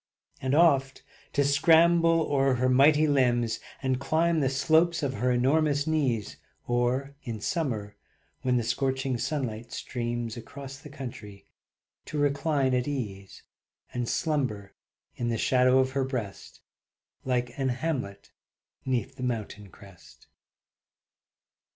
And 0.41 0.55
oft 0.55 1.03
to 1.33 1.43
scramble 1.43 2.21
o'er 2.23 2.55
her 2.55 2.69
mighty 2.69 3.05
limbs, 3.05 3.59
And 3.83 3.99
climb 3.99 4.39
the 4.39 4.49
slopes 4.49 5.03
of 5.03 5.13
her 5.13 5.31
enormous 5.31 5.85
knees, 5.85 6.37
Or 6.65 7.13
in 7.21 7.39
summer 7.39 7.95
when 8.41 8.57
the 8.57 8.63
scorching 8.63 9.19
sunlight 9.19 9.71
streams 9.71 10.35
Across 10.35 10.79
the 10.79 10.89
country, 10.89 11.45
to 12.05 12.17
recline 12.17 12.73
at 12.73 12.87
ease, 12.87 13.43
And 13.93 14.09
slumber 14.09 14.73
in 15.17 15.29
the 15.29 15.37
shadow 15.37 15.77
of 15.77 15.91
her 15.91 16.03
breast 16.03 16.61
Like 17.23 17.55
an 17.59 17.69
hamlet 17.69 18.31
'neath 18.83 19.17
the 19.17 19.21
mountain 19.21 19.69
crest. 19.69 20.25